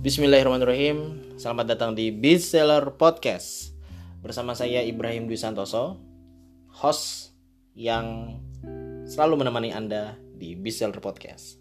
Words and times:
Bismillahirrahmanirrahim. 0.00 1.28
Selamat 1.36 1.76
datang 1.76 1.92
di 1.92 2.08
Bestseller 2.08 2.96
Podcast. 2.96 3.76
Bersama 4.24 4.56
saya 4.56 4.80
Ibrahim 4.80 5.28
Dwi 5.28 5.36
Santoso 5.36 6.00
Host 6.72 7.36
yang 7.76 8.40
selalu 9.04 9.44
menemani 9.44 9.76
Anda 9.76 10.16
di 10.16 10.56
Bestseller 10.56 11.04
Podcast. 11.04 11.60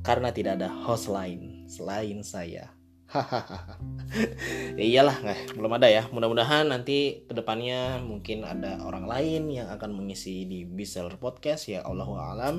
Karena 0.00 0.32
tidak 0.32 0.56
ada 0.56 0.72
host 0.72 1.12
lain 1.12 1.68
selain 1.68 2.24
saya. 2.24 2.72
Hahaha 3.12 3.76
ya 4.80 4.84
iyalah 4.96 5.20
nggak 5.20 5.60
belum 5.60 5.76
ada 5.76 5.92
ya. 5.92 6.08
Mudah-mudahan 6.08 6.72
nanti 6.72 7.28
ke 7.28 7.36
depannya 7.36 8.00
mungkin 8.00 8.48
ada 8.48 8.80
orang 8.88 9.04
lain 9.04 9.52
yang 9.52 9.68
akan 9.68 9.92
mengisi 9.92 10.48
di 10.48 10.64
Bestseller 10.64 11.20
Podcast 11.20 11.68
ya 11.68 11.84
Allahu 11.84 12.16
alam. 12.16 12.56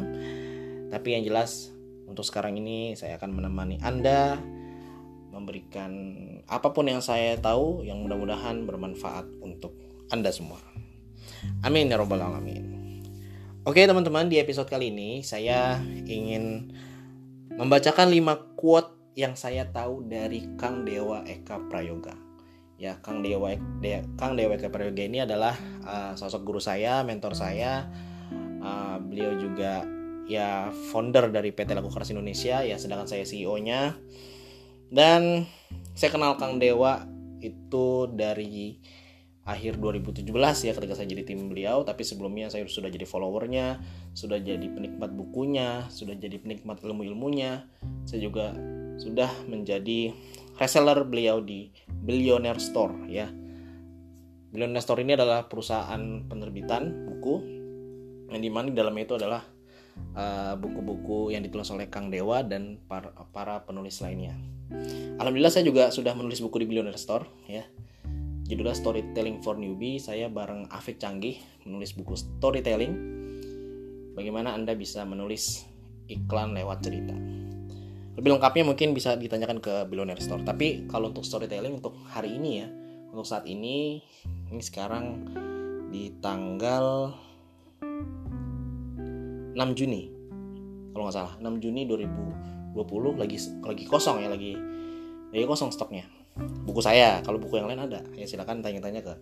Tapi 0.93 1.17
yang 1.17 1.25
jelas 1.25 1.73
untuk 2.05 2.21
sekarang 2.21 2.61
ini 2.61 2.93
saya 2.93 3.17
akan 3.17 3.33
menemani 3.33 3.81
Anda 3.81 4.37
memberikan 5.37 5.91
apa 6.49 6.73
pun 6.73 6.89
yang 6.89 7.05
saya 7.05 7.37
tahu 7.37 7.85
yang 7.85 8.01
mudah-mudahan 8.01 8.65
bermanfaat 8.65 9.29
untuk 9.45 9.77
Anda 10.09 10.33
semua. 10.33 10.57
Amin 11.61 11.93
ya 11.93 12.01
robbal 12.01 12.25
alamin. 12.25 12.65
Oke 13.61 13.85
teman-teman 13.85 14.25
di 14.25 14.41
episode 14.41 14.65
kali 14.65 14.89
ini 14.89 15.21
saya 15.21 15.77
ingin 16.09 16.73
membacakan 17.53 18.09
5 18.09 18.57
quote 18.57 19.13
yang 19.13 19.37
saya 19.37 19.69
tahu 19.69 20.09
dari 20.09 20.57
Kang 20.57 20.81
Dewa 20.81 21.21
Eka 21.29 21.61
Prayoga. 21.69 22.17
Ya, 22.77 23.01
Kang 23.01 23.25
Dewa 23.25 23.57
De, 23.81 24.05
Kang 24.21 24.37
Dewa 24.37 24.53
Eka 24.53 24.69
Prayoga 24.69 25.01
ini 25.01 25.25
adalah 25.25 25.57
uh, 25.81 26.13
sosok 26.13 26.45
guru 26.45 26.61
saya, 26.61 27.01
mentor 27.01 27.33
saya. 27.33 27.89
Uh, 28.61 29.01
beliau 29.01 29.33
juga 29.37 29.85
ya 30.27 30.69
founder 30.91 31.31
dari 31.31 31.55
PT 31.55 31.71
Laku 31.71 31.87
Keras 31.87 32.11
Indonesia 32.11 32.59
ya 32.59 32.75
sedangkan 32.75 33.07
saya 33.07 33.23
CEO-nya 33.23 33.95
dan 34.87 35.45
saya 35.97 36.13
kenal 36.13 36.37
Kang 36.37 36.61
Dewa 36.61 37.03
itu 37.41 38.07
dari 38.13 38.77
akhir 39.47 39.79
2017 39.79 40.27
ya 40.67 40.75
ketika 40.75 40.93
saya 40.93 41.07
jadi 41.07 41.23
tim 41.23 41.47
beliau. 41.47 41.87
Tapi 41.87 42.03
sebelumnya 42.03 42.51
saya 42.51 42.67
sudah 42.67 42.91
jadi 42.91 43.07
followernya 43.07 43.79
sudah 44.11 44.37
jadi 44.43 44.67
penikmat 44.67 45.15
bukunya 45.15 45.87
sudah 45.87 46.13
jadi 46.13 46.37
penikmat 46.37 46.83
ilmu-ilmunya. 46.83 47.63
Saya 48.03 48.19
juga 48.19 48.53
sudah 48.99 49.31
menjadi 49.47 50.11
reseller 50.59 51.07
beliau 51.07 51.39
di 51.39 51.71
Billionaire 51.87 52.59
Store 52.59 52.93
ya. 53.07 53.31
Billionaire 54.51 54.83
Store 54.83 54.99
ini 54.99 55.15
adalah 55.15 55.47
perusahaan 55.47 56.27
penerbitan 56.27 57.07
buku 57.07 57.35
yang 58.27 58.41
di 58.43 58.51
mana 58.51 58.67
di 58.67 58.75
dalamnya 58.75 59.03
itu 59.07 59.15
adalah 59.15 59.41
eh, 60.17 60.53
buku-buku 60.57 61.29
uh, 61.29 61.33
yang 61.33 61.41
ditulis 61.45 61.69
oleh 61.73 61.87
Kang 61.91 62.09
Dewa 62.13 62.41
dan 62.43 62.81
para, 62.89 63.13
para 63.33 63.63
penulis 63.63 63.99
lainnya 64.01 64.37
Alhamdulillah 65.17 65.53
saya 65.53 65.63
juga 65.63 65.89
sudah 65.95 66.11
menulis 66.11 66.43
buku 66.43 66.63
di 66.63 66.67
Billionaire 66.67 66.99
Store 66.99 67.23
ya. 67.47 67.63
Judulnya 68.47 68.75
Storytelling 68.75 69.43
for 69.43 69.59
Newbie. 69.59 69.99
Saya 69.99 70.31
bareng 70.31 70.71
Afik 70.71 70.99
Canggih 70.99 71.39
menulis 71.67 71.95
buku 71.95 72.15
storytelling. 72.15 72.93
Bagaimana 74.15 74.55
Anda 74.55 74.75
bisa 74.75 75.03
menulis 75.03 75.67
iklan 76.07 76.55
lewat 76.55 76.83
cerita. 76.83 77.15
Lebih 78.17 78.33
lengkapnya 78.33 78.65
mungkin 78.65 78.97
bisa 78.97 79.13
ditanyakan 79.13 79.61
ke 79.61 79.73
Billionaire 79.87 80.23
Store. 80.23 80.41
Tapi 80.41 80.89
kalau 80.89 81.11
untuk 81.11 81.23
storytelling 81.23 81.77
untuk 81.77 81.95
hari 82.09 82.35
ini 82.35 82.49
ya, 82.63 82.67
untuk 83.11 83.27
saat 83.27 83.45
ini 83.45 84.01
ini 84.51 84.63
sekarang 84.63 85.27
di 85.91 86.17
tanggal 86.19 87.13
6 89.57 89.73
Juni 89.73 90.13
kalau 90.93 91.09
nggak 91.09 91.17
salah. 91.17 91.33
6 91.41 91.63
Juni 91.63 91.89
2000 91.89 92.77
20 92.77 93.17
lagi 93.17 93.37
lagi 93.65 93.83
kosong 93.89 94.21
ya 94.21 94.29
lagi 94.29 94.53
lagi 95.33 95.45
kosong 95.49 95.73
stoknya. 95.73 96.05
Buku 96.37 96.77
saya 96.85 97.25
kalau 97.25 97.41
buku 97.41 97.57
yang 97.57 97.65
lain 97.65 97.81
ada. 97.81 98.05
Ya 98.13 98.29
silakan 98.29 98.61
tanya-tanya 98.61 99.01
ke 99.01 99.13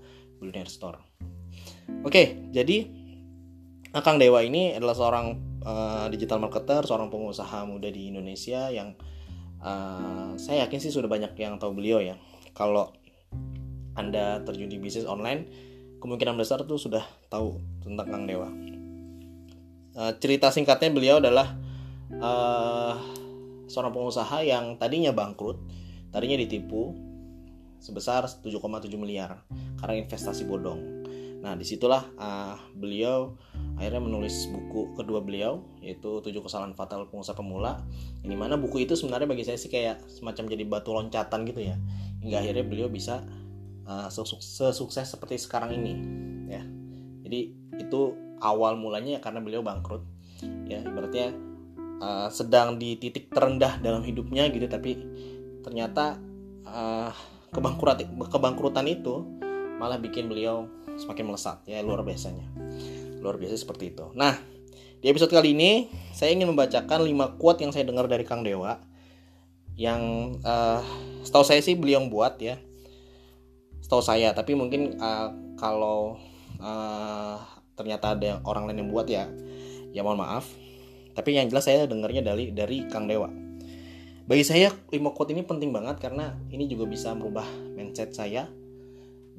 Billionaire 0.44 0.68
Store. 0.68 1.00
Oke 2.04 2.52
jadi 2.52 2.84
Akang 3.96 4.20
Dewa 4.20 4.44
ini 4.44 4.76
adalah 4.76 4.92
seorang 4.92 5.40
uh, 5.64 6.12
digital 6.12 6.44
marketer 6.44 6.84
seorang 6.84 7.08
pengusaha 7.08 7.64
muda 7.64 7.88
di 7.88 8.12
Indonesia 8.12 8.68
yang 8.68 8.92
uh, 9.64 10.36
saya 10.36 10.68
yakin 10.68 10.84
sih 10.84 10.92
sudah 10.92 11.08
banyak 11.08 11.32
yang 11.40 11.56
tahu 11.56 11.80
beliau 11.80 12.04
ya. 12.04 12.20
Kalau 12.52 12.92
anda 13.96 14.44
terjun 14.44 14.68
di 14.68 14.76
bisnis 14.84 15.08
online 15.08 15.48
kemungkinan 16.04 16.36
besar 16.36 16.68
tuh 16.68 16.76
sudah 16.76 17.08
tahu 17.32 17.56
tentang 17.80 18.08
Kang 18.12 18.28
Dewa 18.28 18.75
uh, 19.96 20.14
cerita 20.20 20.52
singkatnya 20.52 20.92
beliau 20.92 21.18
adalah 21.24 21.56
uh, 22.20 22.96
seorang 23.66 23.92
pengusaha 23.96 24.46
yang 24.46 24.78
tadinya 24.78 25.16
bangkrut, 25.16 25.58
tadinya 26.14 26.38
ditipu 26.38 26.94
sebesar 27.82 28.26
7,7 28.28 28.90
miliar 29.00 29.42
karena 29.82 30.04
investasi 30.06 30.46
bodong. 30.46 31.06
Nah, 31.46 31.54
di 31.54 31.62
situlah 31.62 32.02
uh, 32.18 32.58
beliau 32.74 33.38
akhirnya 33.78 34.02
menulis 34.02 34.50
buku 34.50 34.98
kedua 34.98 35.22
beliau 35.22 35.62
yaitu 35.84 36.24
tujuh 36.24 36.42
kesalahan 36.42 36.74
fatal 36.74 37.06
pengusaha 37.06 37.38
pemula. 37.38 37.86
Ini 38.26 38.34
mana 38.34 38.58
buku 38.58 38.90
itu 38.90 38.98
sebenarnya 38.98 39.30
bagi 39.30 39.46
saya 39.46 39.60
sih 39.60 39.70
kayak 39.70 40.02
semacam 40.10 40.44
jadi 40.50 40.64
batu 40.66 40.90
loncatan 40.90 41.46
gitu 41.46 41.62
ya. 41.62 41.78
Hingga 42.26 42.38
akhirnya 42.42 42.66
beliau 42.66 42.90
bisa 42.90 43.22
uh, 43.86 44.10
sesukses 44.10 45.06
seperti 45.06 45.38
sekarang 45.38 45.78
ini 45.78 45.94
ya. 46.50 46.66
Jadi 47.22 47.40
itu 47.78 48.25
awal 48.40 48.76
mulanya 48.80 49.20
ya 49.20 49.22
karena 49.24 49.40
beliau 49.44 49.62
bangkrut. 49.64 50.04
Ya, 50.68 50.84
ibaratnya 50.84 51.32
uh, 52.04 52.28
sedang 52.28 52.76
di 52.76 53.00
titik 53.00 53.32
terendah 53.32 53.80
dalam 53.80 54.04
hidupnya 54.04 54.52
gitu 54.52 54.68
tapi 54.68 55.00
ternyata 55.64 56.20
uh, 56.68 57.10
kebangkrutan 57.56 58.06
kebangkrutan 58.28 58.86
itu 58.92 59.24
malah 59.80 60.00
bikin 60.00 60.28
beliau 60.28 60.68
semakin 61.00 61.32
melesat. 61.32 61.58
Ya 61.68 61.80
luar 61.84 62.04
biasanya. 62.04 62.46
Luar 63.24 63.40
biasa 63.40 63.56
seperti 63.56 63.96
itu. 63.96 64.12
Nah 64.16 64.36
di 65.00 65.08
episode 65.12 65.32
kali 65.32 65.54
ini 65.54 65.92
saya 66.12 66.34
ingin 66.34 66.50
membacakan 66.52 67.06
5 67.06 67.40
quote 67.40 67.62
yang 67.62 67.72
saya 67.72 67.86
dengar 67.86 68.10
dari 68.10 68.26
Kang 68.26 68.42
Dewa 68.42 68.80
yang 69.76 70.34
uh, 70.42 70.82
setahu 71.22 71.44
saya 71.44 71.62
sih 71.64 71.76
beliau 71.80 72.04
buat 72.08 72.40
ya. 72.40 72.60
Setahu 73.84 74.04
saya 74.04 74.36
tapi 74.36 74.58
mungkin 74.58 75.00
uh, 75.00 75.30
kalau 75.56 76.20
uh, 76.60 77.15
ternyata 77.76 78.16
ada 78.16 78.40
orang 78.48 78.72
lain 78.72 78.88
yang 78.88 78.90
buat 78.92 79.08
ya 79.08 79.28
ya 79.92 80.02
mohon 80.04 80.20
maaf 80.20 80.66
tapi 81.16 81.32
yang 81.32 81.48
jelas 81.48 81.64
saya 81.64 81.88
dengarnya 81.88 82.20
dari 82.20 82.52
dari 82.52 82.84
Kang 82.92 83.08
Dewa. 83.08 83.32
Bagi 84.28 84.44
saya 84.44 84.68
lima 84.92 85.16
quote 85.16 85.32
ini 85.32 85.48
penting 85.48 85.72
banget 85.72 86.04
karena 86.04 86.36
ini 86.52 86.68
juga 86.68 86.84
bisa 86.84 87.16
merubah 87.16 87.48
mindset 87.74 88.12
saya 88.12 88.52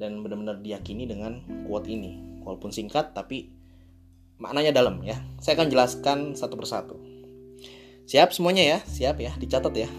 dan 0.00 0.24
benar-benar 0.24 0.64
diyakini 0.64 1.04
dengan 1.04 1.44
quote 1.68 1.92
ini. 1.92 2.40
Walaupun 2.40 2.72
singkat 2.72 3.12
tapi 3.12 3.52
maknanya 4.40 4.72
dalam 4.72 5.04
ya. 5.04 5.20
Saya 5.36 5.60
akan 5.60 5.68
jelaskan 5.68 6.18
satu 6.32 6.56
persatu. 6.56 6.96
Siap 8.08 8.32
semuanya 8.32 8.64
ya, 8.64 8.78
siap 8.88 9.20
ya, 9.20 9.36
dicatat 9.36 9.74
ya. 9.76 9.90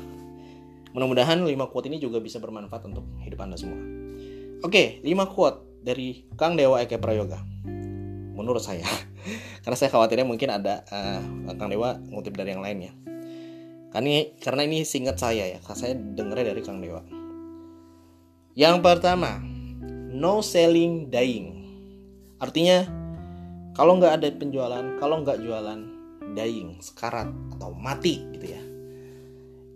Mudah-mudahan 0.97 1.45
lima 1.45 1.69
quote 1.69 1.93
ini 1.93 2.01
juga 2.01 2.17
bisa 2.17 2.41
bermanfaat 2.41 2.89
untuk 2.89 3.05
hidup 3.21 3.37
Anda 3.43 3.59
semua. 3.59 3.77
Oke, 4.65 5.03
lima 5.05 5.29
quote 5.29 5.83
dari 5.85 6.25
Kang 6.33 6.57
Dewa 6.57 6.81
Eke 6.81 6.97
Prayoga 6.97 7.37
menurut 8.37 8.61
saya. 8.61 8.85
Karena 9.65 9.75
saya 9.75 9.89
khawatirnya 9.89 10.29
mungkin 10.29 10.53
ada 10.53 10.85
uh, 10.93 11.51
Kang 11.57 11.73
Dewa 11.73 11.97
ngutip 11.97 12.37
dari 12.37 12.53
yang 12.53 12.61
lainnya 12.61 12.93
karena 13.87 14.07
ini, 14.13 14.23
karena 14.37 14.61
ini 14.67 14.77
singkat 14.83 15.17
saya 15.17 15.47
ya 15.47 15.59
saya 15.73 15.95
dengarnya 15.95 16.53
dari 16.53 16.61
Kang 16.61 16.83
Dewa. 16.83 17.01
Yang 18.53 18.75
pertama 18.83 19.41
no 20.13 20.45
selling 20.45 21.07
dying. 21.09 21.65
Artinya 22.37 22.85
kalau 23.73 23.97
nggak 23.97 24.21
ada 24.21 24.27
penjualan 24.37 24.85
kalau 25.01 25.25
nggak 25.25 25.41
jualan 25.41 25.79
dying 26.35 26.77
sekarat 26.83 27.31
atau 27.57 27.73
mati 27.73 28.21
gitu 28.37 28.45
ya. 28.53 28.61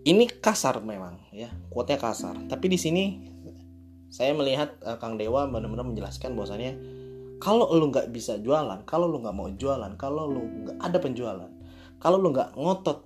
Ini 0.02 0.28
kasar 0.38 0.82
memang 0.82 1.18
ya. 1.34 1.50
Kuatnya 1.66 1.98
kasar. 1.98 2.36
Tapi 2.46 2.66
di 2.70 2.78
sini 2.78 3.04
saya 4.12 4.36
melihat 4.38 4.76
uh, 4.84 5.02
Kang 5.02 5.16
Dewa 5.16 5.48
benar-benar 5.48 5.88
menjelaskan 5.88 6.36
bahwasannya 6.36 6.72
kalau 7.42 7.66
lu 7.74 7.90
nggak 7.90 8.14
bisa 8.14 8.38
jualan 8.38 8.86
kalau 8.86 9.10
lu 9.10 9.18
nggak 9.18 9.34
mau 9.34 9.50
jualan 9.50 9.98
kalau 9.98 10.30
lu 10.30 10.46
nggak 10.46 10.78
ada 10.78 10.98
penjualan 11.02 11.50
kalau 11.98 12.22
lu 12.22 12.30
nggak 12.30 12.54
ngotot 12.54 13.02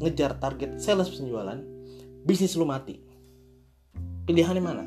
ngejar 0.00 0.40
target 0.40 0.80
sales 0.80 1.12
penjualan 1.12 1.60
bisnis 2.28 2.52
lu 2.60 2.68
mati. 2.68 3.00
Pilihannya 4.28 4.60
mana? 4.60 4.84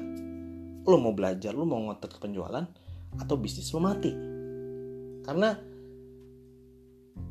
Lu 0.85 1.01
mau 1.01 1.13
belajar 1.17 1.57
lu 1.57 1.65
mau 1.65 1.81
ngotot 1.89 2.13
ke 2.13 2.19
penjualan 2.21 2.65
atau 3.17 3.35
bisnis 3.41 3.73
lu 3.73 3.81
mati? 3.81 4.13
Karena 5.25 5.57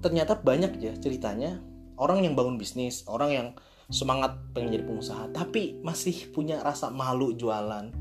ternyata 0.02 0.34
banyak 0.34 0.82
ya 0.82 0.92
ceritanya 0.98 1.62
orang 2.00 2.24
yang 2.24 2.34
bangun 2.34 2.56
bisnis 2.56 3.04
orang 3.06 3.30
yang 3.30 3.48
semangat 3.92 4.38
pengen 4.56 4.72
jadi 4.72 4.84
pengusaha 4.86 5.28
tapi 5.34 5.76
masih 5.84 6.32
punya 6.32 6.62
rasa 6.62 6.88
malu 6.88 7.36
jualan 7.36 7.92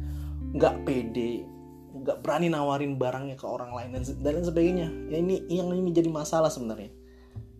nggak 0.55 0.75
pede 0.87 1.43
nggak 1.89 2.21
berani 2.21 2.47
nawarin 2.53 2.95
barangnya 2.95 3.35
ke 3.35 3.45
orang 3.49 3.73
lain 3.73 3.89
dan, 3.97 4.03
dan 4.21 4.31
lain 4.37 4.45
sebagainya. 4.45 4.87
Ya 5.09 5.17
ini 5.19 5.41
yang 5.49 5.73
ini 5.73 5.89
jadi 5.89 6.09
masalah 6.09 6.53
sebenarnya. 6.53 6.93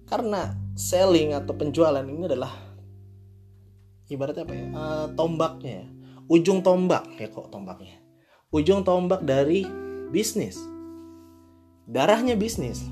Karena 0.09 0.53
selling 0.73 1.37
atau 1.37 1.53
penjualan 1.53 2.01
ini 2.01 2.25
adalah 2.25 2.49
ibaratnya 4.09 4.43
apa 4.45 4.53
ya? 4.53 4.65
Uh, 4.73 5.07
tombaknya 5.13 5.73
ya. 5.85 5.87
ujung 6.29 6.61
tombak 6.61 7.05
ya 7.17 7.29
kok 7.29 7.49
tombaknya. 7.49 7.97
Ujung 8.49 8.81
tombak 8.81 9.21
dari 9.25 9.65
bisnis. 10.09 10.57
Darahnya 11.89 12.37
bisnis. 12.37 12.85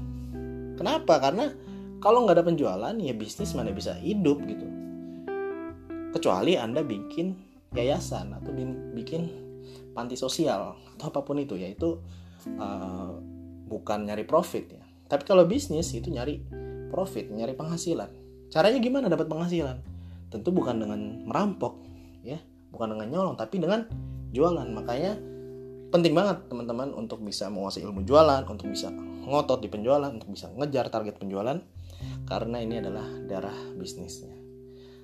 Kenapa? 0.78 1.18
Karena 1.18 1.50
kalau 1.98 2.26
nggak 2.26 2.38
ada 2.38 2.46
penjualan 2.46 2.96
ya 2.98 3.14
bisnis 3.18 3.58
mana 3.58 3.74
bisa 3.74 3.94
hidup 3.98 4.42
gitu. 4.46 4.66
Kecuali 6.14 6.58
anda 6.58 6.86
bikin 6.86 7.34
yayasan 7.74 8.38
atau 8.38 8.54
bikin 8.94 9.47
panti 9.98 10.14
sosial 10.14 10.78
atau 10.78 11.10
apa 11.10 11.26
pun 11.26 11.42
itu 11.42 11.58
yaitu 11.58 11.98
uh, 12.62 13.18
bukan 13.66 14.06
nyari 14.06 14.30
profit 14.30 14.70
ya. 14.70 14.84
Tapi 15.10 15.26
kalau 15.26 15.50
bisnis 15.50 15.90
itu 15.98 16.14
nyari 16.14 16.46
profit 16.94 17.34
nyari 17.34 17.58
penghasilan. 17.58 18.14
Caranya 18.54 18.78
gimana 18.78 19.10
dapat 19.10 19.26
penghasilan? 19.26 19.82
Tentu 20.30 20.54
bukan 20.54 20.78
dengan 20.78 21.26
merampok 21.26 21.82
ya. 22.22 22.38
Bukan 22.70 22.94
dengan 22.94 23.08
nyolong 23.10 23.36
tapi 23.36 23.58
dengan 23.58 23.90
jualan. 24.30 24.70
Makanya 24.70 25.18
penting 25.90 26.14
banget 26.14 26.46
teman-teman 26.46 26.94
untuk 26.94 27.26
bisa 27.26 27.50
menguasai 27.50 27.82
ilmu 27.82 28.06
jualan 28.06 28.46
untuk 28.46 28.70
bisa 28.70 28.94
ngotot 29.28 29.60
di 29.60 29.68
penjualan 29.72 30.08
untuk 30.08 30.32
bisa 30.32 30.52
ngejar 30.56 30.88
target 30.94 31.20
penjualan 31.20 31.60
karena 32.28 32.58
ini 32.62 32.80
adalah 32.80 33.08
darah 33.26 33.56
bisnisnya. 33.76 34.36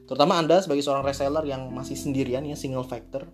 Terutama 0.03 0.37
anda 0.37 0.59
sebagai 0.59 0.83
seorang 0.83 1.07
reseller 1.07 1.47
yang 1.47 1.71
masih 1.71 1.95
sendirian 1.95 2.43
ya 2.43 2.59
single 2.59 2.83
factor 2.83 3.31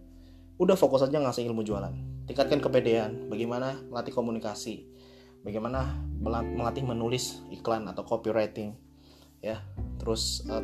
udah 0.60 0.76
fokus 0.76 1.08
aja 1.08 1.18
ngasih 1.18 1.48
ilmu 1.48 1.64
jualan. 1.64 1.96
Tingkatkan 2.28 2.60
kepedean. 2.60 3.32
Bagaimana 3.32 3.80
melatih 3.88 4.12
komunikasi. 4.12 4.86
Bagaimana 5.42 5.88
melatih 6.20 6.84
menulis 6.84 7.40
iklan 7.50 7.88
atau 7.88 8.04
copywriting. 8.04 8.76
Ya 9.40 9.64
terus 9.96 10.44
uh, 10.52 10.62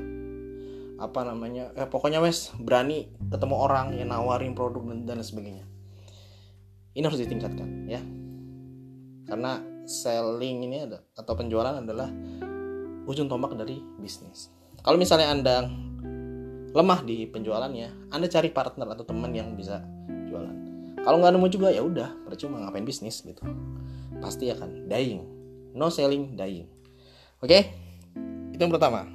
apa 0.95 1.27
namanya 1.27 1.75
eh, 1.75 1.87
pokoknya 1.87 2.23
wes 2.23 2.55
berani 2.55 3.11
ketemu 3.27 3.55
orang 3.55 3.95
yang 3.95 4.11
nawarin 4.11 4.51
produk 4.51 4.83
dan, 4.83 5.07
dan 5.07 5.23
sebagainya. 5.23 5.63
Ini 6.91 7.03
harus 7.07 7.23
ditingkatkan 7.23 7.87
ya. 7.87 8.03
Karena 9.25 9.63
selling 9.87 10.67
ini 10.67 10.85
ada 10.85 10.99
atau 11.15 11.33
penjualan 11.39 11.79
adalah 11.79 12.11
ujung 13.07 13.31
tombak 13.31 13.55
dari 13.55 13.79
bisnis. 13.99 14.51
Kalau 14.83 14.99
misalnya 14.99 15.31
anda 15.31 15.55
lemah 16.75 17.07
di 17.07 17.23
penjualannya 17.31 18.11
anda 18.11 18.27
cari 18.27 18.51
partner 18.51 18.91
atau 18.91 19.07
teman 19.07 19.31
yang 19.31 19.55
bisa 19.55 19.79
jualan. 20.27 20.55
Kalau 20.99 21.17
nggak 21.23 21.33
nemu 21.39 21.47
juga 21.47 21.71
ya 21.71 21.79
udah 21.79 22.27
percuma 22.27 22.59
ngapain 22.59 22.83
bisnis 22.83 23.23
gitu. 23.23 23.39
Pasti 24.19 24.51
akan 24.51 24.91
dying. 24.91 25.23
No 25.71 25.87
selling 25.87 26.35
dying. 26.35 26.67
Oke 27.39 27.47
okay? 27.47 27.61
itu 28.51 28.59
yang 28.59 28.75
pertama. 28.75 29.07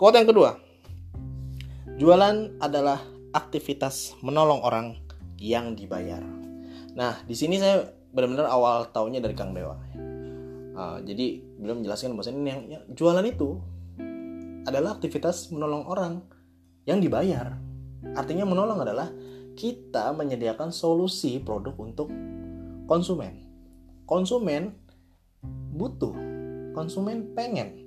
Quote 0.00 0.16
yang 0.16 0.28
kedua. 0.32 0.56
Jualan 2.00 2.56
adalah 2.64 3.04
aktivitas 3.36 4.16
menolong 4.24 4.64
orang 4.64 4.96
yang 5.36 5.76
dibayar. 5.76 6.24
Nah, 6.96 7.20
di 7.28 7.36
sini 7.36 7.60
saya 7.60 7.84
benar-benar 8.10 8.48
awal 8.48 8.88
tahunnya 8.88 9.20
dari 9.20 9.36
Kang 9.36 9.52
Dewa. 9.52 9.76
Uh, 10.72 10.98
jadi 11.04 11.44
beliau 11.60 11.76
menjelaskan 11.76 12.16
bahwa 12.16 12.32
ini 12.32 12.48
yang, 12.48 12.62
yang 12.72 12.82
jualan 12.96 13.26
itu 13.28 13.60
adalah 14.64 14.96
aktivitas 14.96 15.52
menolong 15.52 15.84
orang 15.88 16.24
yang 16.84 17.00
dibayar. 17.00 17.56
Artinya 18.16 18.48
menolong 18.48 18.80
adalah 18.80 19.08
kita 19.54 20.12
menyediakan 20.16 20.72
solusi 20.72 21.36
produk 21.40 21.76
untuk 21.76 22.08
konsumen. 22.88 23.44
Konsumen 24.08 24.74
butuh, 25.76 26.16
konsumen 26.72 27.36
pengen 27.36 27.86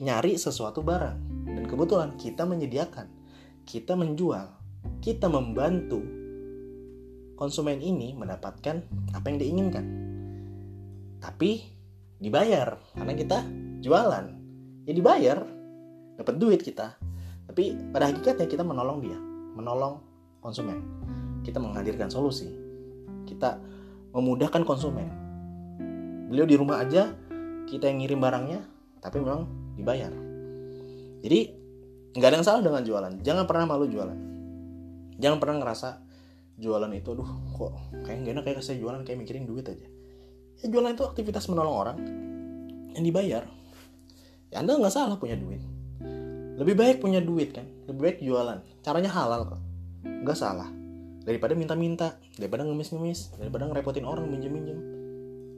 nyari 0.00 0.34
sesuatu 0.34 0.82
barang 0.82 1.18
dan 1.54 1.64
kebetulan 1.66 2.16
kita 2.18 2.42
menyediakan, 2.48 3.06
kita 3.68 3.94
menjual, 3.94 4.50
kita 5.04 5.30
membantu 5.30 6.02
konsumen 7.34 7.82
ini 7.82 8.14
mendapatkan 8.14 8.82
apa 9.14 9.26
yang 9.28 9.38
diinginkan. 9.38 9.84
Tapi 11.18 11.62
dibayar 12.22 12.78
karena 12.94 13.14
kita 13.14 13.38
jualan. 13.82 14.26
Ya 14.84 14.92
dibayar, 14.92 15.38
dapat 16.18 16.34
duit 16.38 16.60
kita. 16.60 16.96
Tapi 17.44 17.92
pada 17.92 18.10
hakikatnya 18.10 18.46
kita 18.48 18.64
menolong 18.64 18.98
dia, 19.04 19.18
menolong 19.54 20.00
konsumen. 20.40 20.80
Kita 21.44 21.60
menghadirkan 21.60 22.08
solusi. 22.08 22.48
Kita 23.28 23.60
memudahkan 24.16 24.64
konsumen. 24.64 25.08
Beliau 26.32 26.48
di 26.48 26.56
rumah 26.56 26.80
aja, 26.80 27.12
kita 27.68 27.90
yang 27.90 28.00
ngirim 28.00 28.18
barangnya, 28.18 28.60
tapi 29.04 29.20
memang 29.20 29.44
dibayar. 29.76 30.10
Jadi 31.20 31.40
nggak 32.14 32.28
ada 32.28 32.36
yang 32.40 32.46
salah 32.46 32.62
dengan 32.64 32.82
jualan. 32.82 33.12
Jangan 33.20 33.44
pernah 33.44 33.64
malu 33.68 33.86
jualan. 33.90 34.18
Jangan 35.20 35.38
pernah 35.38 35.56
ngerasa 35.62 36.04
jualan 36.54 36.90
itu 36.94 37.18
aduh 37.18 37.30
kok 37.58 37.72
kayak 38.06 38.18
gak 38.22 38.32
enak 38.38 38.44
kayak 38.46 38.62
saya 38.62 38.78
jualan 38.78 39.02
kayak 39.02 39.18
mikirin 39.18 39.46
duit 39.46 39.66
aja 39.66 39.86
ya 40.62 40.66
jualan 40.70 40.94
itu 40.94 41.02
aktivitas 41.02 41.50
menolong 41.50 41.74
orang 41.74 41.98
yang 42.94 43.02
dibayar 43.02 43.42
ya 44.54 44.62
anda 44.62 44.78
nggak 44.78 44.94
salah 44.94 45.18
punya 45.18 45.34
duit 45.34 45.58
lebih 46.54 46.74
baik 46.78 46.96
punya 47.02 47.18
duit 47.18 47.50
kan? 47.50 47.66
Lebih 47.90 48.00
baik 48.00 48.18
jualan. 48.22 48.62
Caranya 48.78 49.10
halal 49.10 49.42
kok. 49.50 49.60
Nggak 50.06 50.38
salah. 50.38 50.70
Daripada 51.26 51.58
minta-minta 51.58 52.14
daripada 52.38 52.62
ngemis-ngemis 52.62 53.34
daripada 53.40 53.66
ngerepotin 53.66 54.06
orang 54.06 54.30
minjem-minjem. 54.30 54.78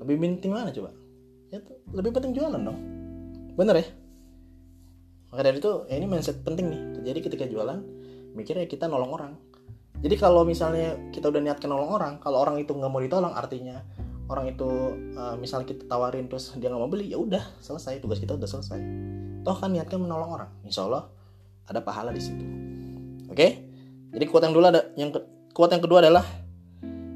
Lebih 0.01 0.17
penting 0.17 0.53
mana 0.57 0.73
coba? 0.73 0.95
Ya 1.53 1.61
lebih 1.93 2.17
penting 2.17 2.33
jualan 2.33 2.61
dong. 2.63 2.79
Bener 3.59 3.77
ya? 3.77 3.87
Maka 5.35 5.43
dari 5.45 5.61
itu 5.61 5.85
ya 5.91 5.95
ini 6.01 6.07
mindset 6.09 6.41
penting 6.41 6.73
nih. 6.73 6.81
Jadi 7.13 7.19
ketika 7.29 7.45
jualan 7.45 7.79
mikirnya 8.33 8.65
kita 8.65 8.89
nolong 8.89 9.13
orang. 9.13 9.33
Jadi 10.01 10.17
kalau 10.17 10.49
misalnya 10.49 10.97
kita 11.13 11.29
udah 11.29 11.41
niatkan 11.45 11.69
nolong 11.69 11.93
orang 11.93 12.13
kalau 12.25 12.41
orang 12.41 12.57
itu 12.57 12.73
nggak 12.73 12.89
mau 12.89 13.01
ditolong 13.01 13.33
artinya 13.33 13.81
orang 14.29 14.53
itu 14.53 14.69
uh, 15.17 15.37
misalnya 15.37 15.73
kita 15.73 15.89
tawarin 15.89 16.29
terus 16.29 16.53
dia 16.57 16.73
nggak 16.73 16.81
mau 16.81 16.89
beli 16.89 17.13
ya 17.13 17.21
udah 17.21 17.43
selesai. 17.61 18.01
Tugas 18.01 18.17
kita 18.17 18.39
udah 18.39 18.49
selesai 18.49 18.81
toh 19.47 19.55
kan 19.55 19.71
niatkan 19.71 20.03
menolong 20.03 20.43
orang. 20.43 20.51
Insya 20.67 20.91
Allah 20.91 21.07
ada 21.71 21.79
pahala 21.79 22.11
di 22.11 22.19
situ. 22.19 22.43
Oke? 23.31 23.63
Jadi 24.11 24.25
kuat 24.27 24.43
yang 24.43 24.55
dulu 24.59 24.67
ada 24.67 24.91
yang 24.99 25.15
kuat 25.55 25.71
yang 25.71 25.79
kedua 25.79 26.03
adalah 26.03 26.27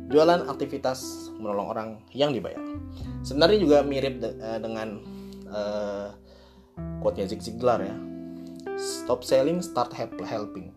jualan 0.07 0.47
aktivitas 0.47 1.31
menolong 1.43 1.67
orang 1.67 1.89
yang 2.15 2.31
dibayar. 2.31 2.63
Sebenarnya 3.27 3.59
juga 3.59 3.83
mirip 3.83 4.23
de, 4.23 4.31
uh, 4.39 4.59
dengan 4.63 5.03
uh, 5.51 6.09
quote-nya 7.03 7.27
Zig 7.27 7.43
Ziglar 7.43 7.83
ya. 7.83 7.99
Stop 8.79 9.27
selling 9.27 9.59
start 9.59 9.91
helping. 9.99 10.71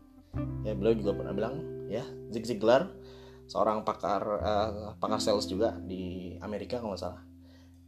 Ya 0.66 0.74
beliau 0.74 0.98
juga 0.98 1.14
pernah 1.14 1.38
bilang 1.38 1.62
ya 1.86 2.02
Zig 2.34 2.50
Ziglar 2.50 2.90
seorang 3.46 3.86
pakar 3.86 4.22
uh, 4.42 4.98
pakar 4.98 5.22
sales 5.22 5.46
juga 5.46 5.78
di 5.86 6.34
Amerika 6.42 6.82
kalau 6.82 6.98
nggak 6.98 7.04
salah. 7.04 7.22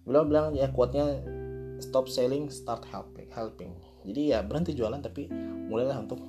Beliau 0.05 0.21
bilang 0.27 0.53
ya 0.53 0.69
kuatnya 0.69 1.25
stop 1.81 2.05
selling 2.11 2.53
start 2.53 2.85
helping 2.93 3.14
helping 3.33 3.73
jadi 4.05 4.21
ya 4.37 4.39
berhenti 4.45 4.77
jualan 4.77 5.01
tapi 5.01 5.31
mulailah 5.69 5.97
untuk 6.01 6.21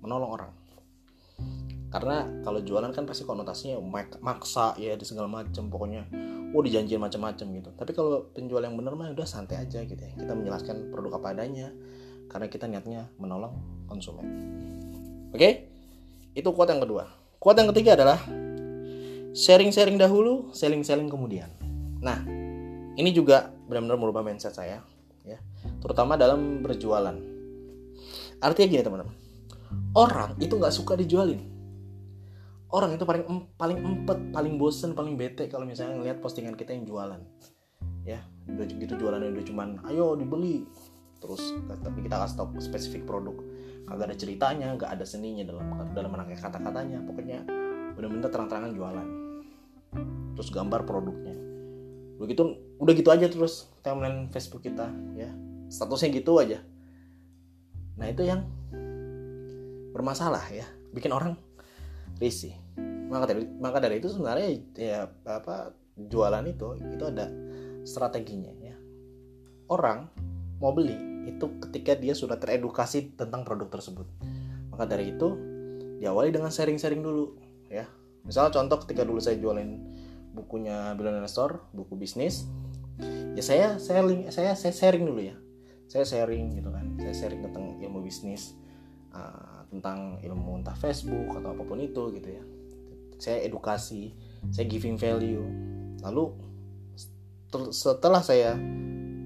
menolong 0.00 0.30
orang 0.30 0.52
karena 1.90 2.22
kalau 2.46 2.62
jualan 2.62 2.94
kan 2.94 3.02
pasti 3.02 3.26
konotasinya 3.26 3.82
maksa 4.22 4.78
ya 4.78 4.94
di 4.94 5.02
segala 5.02 5.26
macam 5.26 5.66
pokoknya 5.66 6.06
oh 6.54 6.62
dijanjiin 6.62 7.02
macam-macam 7.02 7.46
gitu 7.60 7.70
tapi 7.74 7.90
kalau 7.92 8.30
penjual 8.30 8.62
yang 8.62 8.78
benar 8.78 8.94
mah 8.94 9.10
udah 9.10 9.26
santai 9.26 9.58
aja 9.58 9.82
gitu 9.82 9.98
ya 9.98 10.12
kita 10.14 10.32
menjelaskan 10.32 10.94
produk 10.94 11.18
apa 11.18 11.34
adanya 11.34 11.74
karena 12.30 12.46
kita 12.46 12.70
niatnya 12.70 13.10
menolong 13.18 13.58
konsumen 13.90 14.24
oke 15.34 15.38
okay? 15.38 15.70
Itu 16.30 16.54
quote 16.54 16.70
yang 16.70 16.82
kedua. 16.82 17.10
Quote 17.42 17.58
yang 17.58 17.70
ketiga 17.74 17.98
adalah 17.98 18.18
sharing-sharing 19.34 19.98
dahulu, 19.98 20.54
selling-selling 20.54 21.10
kemudian. 21.10 21.50
Nah, 21.98 22.22
ini 22.94 23.10
juga 23.10 23.50
benar-benar 23.66 23.98
merubah 23.98 24.22
mindset 24.22 24.54
saya, 24.54 24.78
ya, 24.78 24.80
terutama 25.80 26.14
dalam 26.14 26.60
berjualan. 26.60 27.16
Artinya 28.40 28.66
gini 28.68 28.82
teman-teman, 28.84 29.16
orang 29.96 30.36
itu 30.40 30.56
nggak 30.56 30.72
suka 30.72 30.96
dijualin. 30.96 31.40
Orang 32.70 32.94
itu 32.94 33.02
paling 33.02 33.26
paling 33.58 33.78
empet, 33.82 34.18
paling 34.30 34.54
bosen, 34.54 34.94
paling 34.94 35.18
bete 35.18 35.50
kalau 35.50 35.66
misalnya 35.66 35.98
ngelihat 35.98 36.22
postingan 36.22 36.54
kita 36.54 36.70
yang 36.72 36.86
jualan. 36.86 37.20
Ya, 38.06 38.22
udah 38.48 38.64
gitu 38.64 38.94
jualan 38.96 39.20
udah 39.20 39.44
cuman 39.44 39.68
ayo 39.90 40.14
dibeli. 40.14 40.64
Terus 41.20 41.52
tapi 41.68 42.06
kita 42.06 42.16
kasih 42.16 42.36
tahu 42.38 42.48
spesifik 42.62 43.04
produk 43.04 43.36
kagak 43.90 44.06
ada 44.06 44.16
ceritanya 44.16 44.66
nggak 44.78 44.90
ada 44.94 45.02
seninya 45.02 45.42
dalam 45.42 45.66
dalam 45.90 46.10
menangkai 46.14 46.38
kata-katanya 46.38 47.02
pokoknya 47.02 47.42
bener-bener 47.98 48.30
terang-terangan 48.30 48.70
jualan 48.70 49.08
terus 50.38 50.48
gambar 50.54 50.86
produknya 50.86 51.34
begitu 52.22 52.54
udah 52.78 52.92
gitu 52.94 53.10
aja 53.10 53.26
terus 53.26 53.66
timeline 53.82 54.30
Facebook 54.30 54.62
kita 54.62 54.94
ya 55.18 55.26
statusnya 55.70 56.10
gitu 56.10 56.42
aja. 56.42 56.58
Nah 57.96 58.06
itu 58.10 58.26
yang 58.26 58.42
bermasalah 59.94 60.42
ya. 60.50 60.66
Bikin 60.90 61.14
orang 61.14 61.38
risih. 62.18 62.52
Maka 63.10 63.30
dari 63.30 63.46
maka 63.58 63.78
dari 63.78 64.02
itu 64.02 64.10
sebenarnya 64.10 64.48
ya 64.74 65.00
apa 65.26 65.74
jualan 65.94 66.44
itu 66.50 66.74
itu 66.82 67.04
ada 67.06 67.30
strateginya 67.86 68.50
ya. 68.58 68.74
Orang 69.70 70.10
mau 70.58 70.74
beli 70.74 70.98
itu 71.30 71.46
ketika 71.70 71.94
dia 71.94 72.12
sudah 72.12 72.36
teredukasi 72.36 73.14
tentang 73.14 73.46
produk 73.46 73.70
tersebut. 73.70 74.10
Maka 74.74 74.90
dari 74.90 75.14
itu 75.14 75.38
diawali 76.02 76.34
dengan 76.34 76.50
sharing-sharing 76.50 77.00
dulu 77.00 77.38
ya. 77.70 77.86
Misal 78.26 78.50
contoh 78.50 78.82
ketika 78.84 79.06
dulu 79.06 79.22
saya 79.22 79.38
jualin 79.38 79.80
bukunya 80.34 80.94
Billionaire 80.94 81.26
Store 81.26 81.66
buku 81.74 81.98
bisnis 81.98 82.46
ya 83.34 83.42
saya 83.42 83.66
sharing 83.80 84.30
saya 84.30 84.54
saya 84.54 84.70
sharing 84.74 85.02
dulu 85.06 85.20
ya 85.24 85.36
saya 85.90 86.06
sharing 86.06 86.54
gitu 86.54 86.70
kan. 86.70 86.86
Saya 87.02 87.26
sharing 87.26 87.42
tentang 87.42 87.74
ilmu 87.82 87.98
bisnis 88.06 88.54
uh, 89.10 89.66
tentang 89.66 90.22
ilmu 90.22 90.62
entah 90.62 90.78
Facebook 90.78 91.34
atau 91.34 91.50
apa 91.50 91.62
pun 91.66 91.82
itu 91.82 92.14
gitu 92.14 92.30
ya. 92.30 92.44
Saya 93.18 93.42
edukasi 93.42 94.14
saya 94.54 94.70
giving 94.70 94.94
value. 94.94 95.42
Lalu 96.06 96.30
setelah 97.74 98.22
saya 98.22 98.54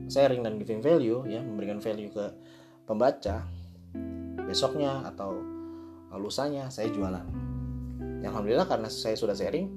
sharing 0.08 0.40
dan 0.40 0.56
giving 0.56 0.80
value 0.80 1.28
ya 1.28 1.44
memberikan 1.44 1.84
value 1.84 2.08
ke 2.08 2.32
pembaca 2.88 3.44
besoknya 4.48 5.04
atau 5.04 5.36
lusanya 6.16 6.72
saya 6.72 6.88
jualan. 6.88 7.28
Ya, 8.24 8.32
alhamdulillah 8.32 8.64
karena 8.64 8.88
saya 8.88 9.20
sudah 9.20 9.36
sharing 9.36 9.68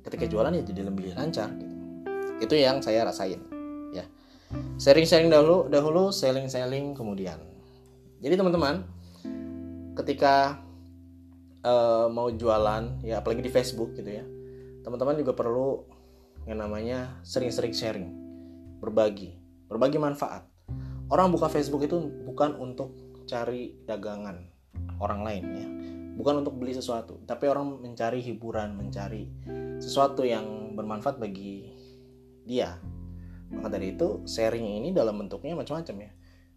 ketika 0.00 0.24
jualan 0.24 0.56
ya 0.56 0.64
jadi 0.64 0.88
lebih 0.88 1.12
lancar 1.12 1.52
gitu. 1.52 1.76
Itu 2.40 2.54
yang 2.56 2.80
saya 2.80 3.04
rasain 3.04 3.55
sharing-sharing 4.78 5.28
dahulu 5.28 5.66
dahulu 5.70 6.14
selling-selling 6.14 6.94
kemudian. 6.94 7.38
Jadi 8.20 8.34
teman-teman 8.36 8.86
ketika 9.96 10.60
uh, 11.64 12.06
mau 12.12 12.28
jualan 12.32 13.00
ya 13.04 13.20
apalagi 13.24 13.44
di 13.44 13.52
Facebook 13.52 13.96
gitu 13.96 14.22
ya 14.22 14.24
teman-teman 14.84 15.18
juga 15.18 15.34
perlu 15.34 15.82
yang 16.46 16.62
namanya 16.62 17.18
sering-sering 17.26 17.74
sharing 17.74 18.08
berbagi 18.78 19.34
berbagi 19.66 19.98
manfaat. 19.98 20.46
Orang 21.06 21.30
buka 21.30 21.46
Facebook 21.46 21.86
itu 21.86 22.02
bukan 22.26 22.58
untuk 22.58 22.94
cari 23.26 23.78
dagangan 23.86 24.38
orang 25.02 25.20
lain 25.26 25.44
ya 25.52 25.68
bukan 26.16 26.40
untuk 26.40 26.56
beli 26.56 26.72
sesuatu 26.72 27.20
tapi 27.28 27.44
orang 27.50 27.84
mencari 27.84 28.24
hiburan 28.24 28.72
mencari 28.72 29.28
sesuatu 29.76 30.24
yang 30.24 30.72
bermanfaat 30.72 31.20
bagi 31.20 31.68
dia 32.48 32.80
maka 33.52 33.78
dari 33.78 33.94
itu 33.94 34.26
sharing 34.26 34.82
ini 34.82 34.90
dalam 34.90 35.14
bentuknya 35.22 35.54
macam-macam 35.54 36.10
ya. 36.10 36.10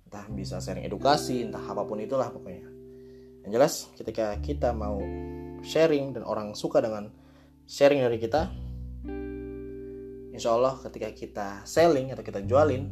Entah 0.10 0.26
bisa 0.34 0.58
sharing 0.58 0.86
edukasi 0.90 1.46
entah 1.46 1.62
apa 1.62 1.86
pun 1.86 2.02
itulah 2.02 2.34
pokoknya. 2.34 2.66
Yang 3.46 3.52
jelas 3.54 3.74
ketika 3.94 4.34
kita 4.42 4.74
mau 4.74 4.98
sharing 5.62 6.18
dan 6.18 6.26
orang 6.26 6.58
suka 6.58 6.82
dengan 6.82 7.14
sharing 7.70 8.02
dari 8.02 8.18
kita 8.18 8.50
insya 10.34 10.56
Allah 10.56 10.80
ketika 10.88 11.12
kita 11.14 11.48
selling 11.68 12.16
atau 12.16 12.24
kita 12.24 12.42
jualin 12.48 12.90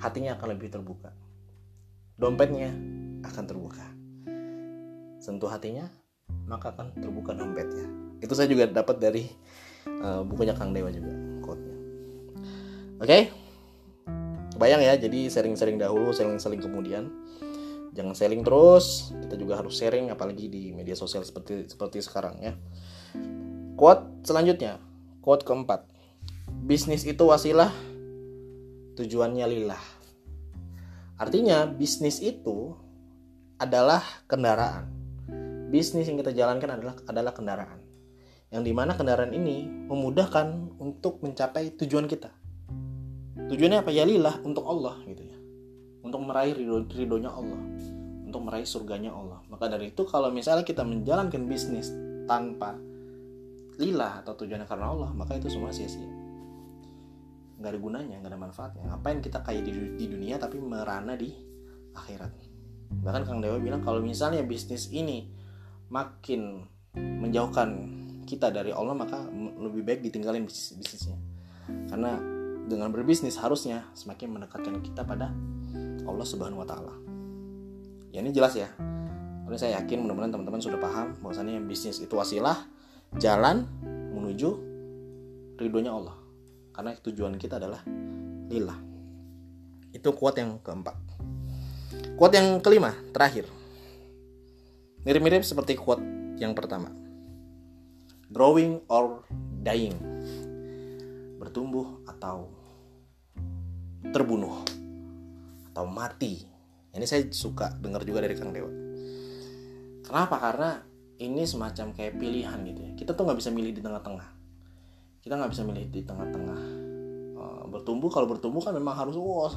hatinya 0.00 0.40
akan 0.40 0.48
lebih 0.56 0.72
terbuka. 0.72 1.12
Dompetnya 2.16 2.72
akan 3.26 3.44
terbuka. 3.44 3.84
Sentuh 5.20 5.52
hatinya 5.52 5.90
maka 6.48 6.72
akan 6.72 6.96
terbuka 6.96 7.36
dompetnya. 7.36 7.84
Itu 8.24 8.32
saya 8.32 8.48
juga 8.48 8.64
dapat 8.72 8.96
dari 9.04 9.28
uh, 9.84 10.24
bukunya 10.24 10.56
Kang 10.56 10.72
Dewa 10.72 10.88
juga 10.88 11.33
Oke? 13.02 13.10
Okay? 13.10 13.22
Bayang 14.54 14.86
ya, 14.86 14.94
jadi 14.94 15.26
sharing-sharing 15.26 15.82
dahulu, 15.82 16.14
sharing-sharing 16.14 16.62
kemudian. 16.62 17.10
Jangan 17.94 18.14
sharing 18.14 18.42
terus, 18.46 19.10
kita 19.18 19.34
juga 19.34 19.58
harus 19.58 19.74
sharing 19.74 20.14
apalagi 20.14 20.46
di 20.46 20.70
media 20.70 20.94
sosial 20.94 21.26
seperti 21.26 21.66
seperti 21.66 22.02
sekarang 22.02 22.38
ya. 22.38 22.54
Quote 23.74 24.22
selanjutnya, 24.26 24.78
quote 25.22 25.42
keempat. 25.42 25.90
Bisnis 26.66 27.02
itu 27.02 27.22
wasilah, 27.26 27.70
tujuannya 28.94 29.46
lillah. 29.46 29.82
Artinya 31.18 31.66
bisnis 31.66 32.22
itu 32.22 32.78
adalah 33.58 34.02
kendaraan. 34.30 34.90
Bisnis 35.70 36.06
yang 36.06 36.18
kita 36.18 36.30
jalankan 36.30 36.78
adalah 36.78 36.94
adalah 37.10 37.32
kendaraan. 37.34 37.78
Yang 38.54 38.62
di 38.70 38.72
mana 38.74 38.94
kendaraan 38.94 39.34
ini 39.34 39.66
memudahkan 39.66 40.78
untuk 40.78 41.22
mencapai 41.26 41.74
tujuan 41.74 42.06
kita 42.06 42.43
tujuannya 43.50 43.78
apa? 43.84 43.90
Ya 43.92 44.04
lillah 44.08 44.40
untuk 44.44 44.64
Allah 44.64 45.00
gitu 45.04 45.22
ya. 45.24 45.36
Untuk 46.04 46.20
meraih 46.24 46.52
ridho 46.56 46.84
ridhonya 46.88 47.30
Allah. 47.32 47.60
Untuk 48.24 48.40
meraih 48.44 48.66
surganya 48.66 49.14
Allah. 49.14 49.40
Maka 49.48 49.70
dari 49.70 49.92
itu 49.92 50.02
kalau 50.04 50.28
misalnya 50.32 50.66
kita 50.66 50.82
menjalankan 50.82 51.44
bisnis 51.48 51.92
tanpa 52.24 52.76
lillah 53.74 54.22
atau 54.22 54.38
tujuannya 54.38 54.70
karena 54.70 54.86
Allah 54.90 55.10
maka 55.12 55.36
itu 55.36 55.50
semua 55.50 55.74
sia-sia. 55.74 56.06
Nggak 57.58 57.70
ada 57.70 57.78
gunanya 57.78 58.16
nggak 58.22 58.32
ada 58.32 58.40
manfaatnya. 58.40 58.82
Ngapain 58.90 59.18
kita 59.22 59.38
kaya 59.42 59.60
di, 59.62 59.72
di 59.96 60.06
dunia 60.06 60.36
tapi 60.40 60.58
merana 60.58 61.14
di 61.14 61.30
akhirat? 61.94 62.32
Bahkan 62.94 63.22
Kang 63.26 63.40
Dewa 63.42 63.58
bilang 63.58 63.82
kalau 63.82 63.98
misalnya 63.98 64.42
bisnis 64.46 64.90
ini 64.94 65.26
makin 65.90 66.64
menjauhkan 66.94 67.68
kita 68.24 68.48
dari 68.48 68.72
Allah 68.72 68.96
maka 68.96 69.20
lebih 69.60 69.84
baik 69.84 70.00
ditinggalin 70.00 70.48
bisnis 70.48 70.78
bisnisnya 70.80 71.18
karena 71.92 72.33
dengan 72.64 72.88
berbisnis 72.88 73.36
harusnya 73.36 73.84
semakin 73.92 74.32
mendekatkan 74.32 74.80
kita 74.80 75.04
pada 75.04 75.32
Allah 76.04 76.26
Subhanahu 76.26 76.64
wa 76.64 76.68
taala. 76.68 76.94
Ya 78.08 78.24
ini 78.24 78.32
jelas 78.32 78.56
ya. 78.56 78.72
Oleh 79.44 79.60
saya 79.60 79.76
yakin 79.82 80.00
mudah-mudahan 80.00 80.32
teman-teman 80.32 80.62
sudah 80.64 80.80
paham 80.80 81.20
bahwasannya 81.20 81.60
bisnis 81.68 82.00
itu 82.00 82.16
wasilah 82.16 82.56
jalan 83.20 83.68
menuju 83.84 84.48
ridhonya 85.60 85.92
Allah. 85.92 86.16
Karena 86.72 86.96
tujuan 86.96 87.36
kita 87.36 87.60
adalah 87.60 87.84
lillah. 88.48 88.78
Itu 89.92 90.16
kuat 90.16 90.40
yang 90.40 90.58
keempat. 90.64 90.96
Kuat 92.16 92.32
yang 92.34 92.58
kelima, 92.64 92.96
terakhir. 93.12 93.46
Mirip-mirip 95.04 95.44
seperti 95.44 95.76
kuat 95.76 96.00
yang 96.40 96.56
pertama. 96.56 96.88
Growing 98.32 98.82
or 98.88 99.22
dying 99.62 99.94
bertumbuh 101.44 102.00
atau 102.08 102.48
terbunuh 104.08 104.64
atau 105.68 105.84
mati. 105.84 106.40
Ini 106.94 107.04
saya 107.04 107.28
suka 107.28 107.76
dengar 107.76 108.06
juga 108.08 108.24
dari 108.24 108.32
Kang 108.38 108.54
Dewa. 108.54 108.70
Kenapa? 110.00 110.40
Karena 110.40 110.70
ini 111.20 111.44
semacam 111.44 111.92
kayak 111.92 112.16
pilihan 112.16 112.58
gitu 112.64 112.80
ya. 112.80 112.92
Kita 112.96 113.10
tuh 113.12 113.28
nggak 113.28 113.38
bisa 113.44 113.50
milih 113.52 113.76
di 113.76 113.82
tengah-tengah. 113.84 114.28
Kita 115.20 115.34
nggak 115.36 115.52
bisa 115.52 115.62
milih 115.66 115.84
di 115.90 116.00
tengah-tengah. 116.06 116.60
Uh, 117.34 117.62
bertumbuh 117.68 118.08
kalau 118.08 118.30
bertumbuh 118.30 118.62
kan 118.62 118.72
memang 118.72 118.94
harus 118.94 119.18
wah 119.18 119.52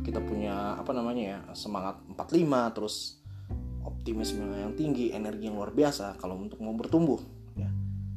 kita 0.00 0.24
punya 0.24 0.80
apa 0.80 0.96
namanya 0.96 1.22
ya 1.22 1.38
semangat 1.52 2.00
45 2.16 2.74
terus 2.74 3.20
optimisme 3.84 4.48
yang 4.48 4.72
tinggi, 4.72 5.12
energi 5.12 5.52
yang 5.52 5.60
luar 5.60 5.76
biasa 5.76 6.16
kalau 6.16 6.40
untuk 6.40 6.60
mau 6.64 6.72
bertumbuh 6.72 7.20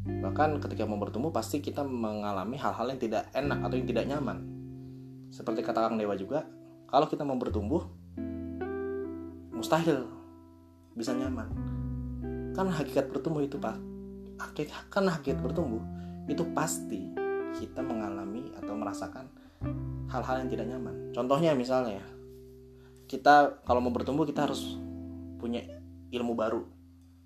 Bahkan 0.01 0.58
ketika 0.58 0.89
mau 0.89 0.98
bertumbuh 0.98 1.29
pasti 1.29 1.62
kita 1.62 1.86
mengalami 1.86 2.58
hal-hal 2.58 2.89
yang 2.89 2.98
tidak 2.98 3.29
enak 3.38 3.62
atau 3.62 3.75
yang 3.77 3.88
tidak 3.88 4.05
nyaman. 4.10 4.38
Seperti 5.29 5.62
kata 5.62 5.86
Kang 5.86 6.01
Dewa 6.01 6.17
juga, 6.17 6.50
kalau 6.89 7.05
kita 7.05 7.22
mau 7.22 7.38
bertumbuh 7.38 7.86
mustahil 9.53 10.10
bisa 10.98 11.13
nyaman. 11.13 11.48
Kan 12.58 12.74
hakikat 12.74 13.13
bertumbuh 13.13 13.46
itu 13.46 13.62
Pak. 13.62 13.77
Kan 14.89 15.05
hakikat 15.05 15.38
bertumbuh 15.38 15.86
itu 16.25 16.41
pasti 16.58 17.13
kita 17.62 17.86
mengalami 17.86 18.50
atau 18.58 18.74
merasakan 18.74 19.29
hal-hal 20.10 20.36
yang 20.41 20.50
tidak 20.50 20.65
nyaman. 20.65 21.13
Contohnya 21.13 21.53
misalnya 21.53 22.01
kita 23.05 23.62
kalau 23.67 23.84
mau 23.84 23.93
bertumbuh 23.93 24.25
kita 24.25 24.50
harus 24.50 24.79
punya 25.38 25.62
ilmu 26.10 26.31
baru 26.31 26.63